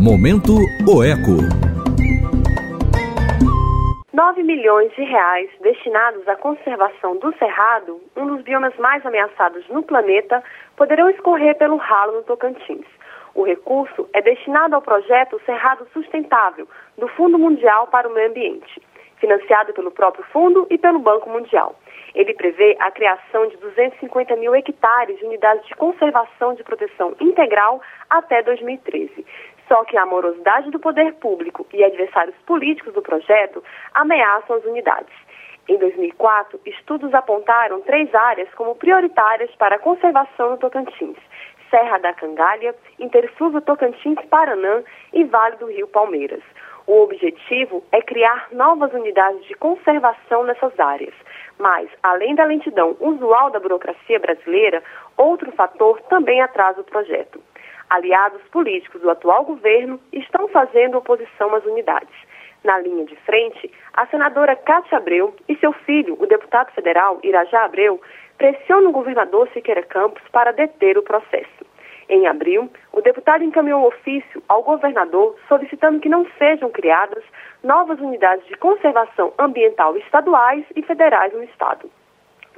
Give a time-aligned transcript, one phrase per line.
[0.00, 0.52] Momento
[0.86, 1.42] Oeco.
[4.12, 9.82] 9 milhões de reais destinados à conservação do cerrado, um dos biomas mais ameaçados no
[9.82, 10.40] planeta,
[10.76, 12.86] poderão escorrer pelo ralo no Tocantins.
[13.34, 18.80] O recurso é destinado ao projeto Cerrado Sustentável, do Fundo Mundial para o Meio Ambiente,
[19.16, 21.74] financiado pelo próprio fundo e pelo Banco Mundial.
[22.14, 27.82] Ele prevê a criação de 250 mil hectares de unidades de conservação de proteção integral
[28.08, 29.26] até 2013.
[29.68, 33.62] Só que a morosidade do poder público e adversários políticos do projeto
[33.94, 35.14] ameaçam as unidades.
[35.68, 41.18] Em 2004, estudos apontaram três áreas como prioritárias para a conservação no Tocantins:
[41.70, 46.42] Serra da Cangalha, Interfluvio Tocantins Paranã e Vale do Rio Palmeiras.
[46.86, 51.12] O objetivo é criar novas unidades de conservação nessas áreas.
[51.58, 54.82] Mas, além da lentidão usual da burocracia brasileira,
[55.14, 57.42] outro fator também atrasa o projeto.
[57.90, 62.14] Aliados políticos do atual governo estão fazendo oposição às unidades.
[62.64, 67.64] Na linha de frente, a senadora Cátia Abreu e seu filho, o deputado federal Irajá
[67.64, 68.00] Abreu,
[68.36, 71.66] pressionam o governador Siqueira Campos para deter o processo.
[72.08, 77.22] Em abril, o deputado encaminhou um ofício ao governador solicitando que não sejam criadas
[77.62, 81.90] novas unidades de conservação ambiental estaduais e federais no estado.